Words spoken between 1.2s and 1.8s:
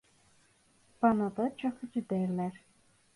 da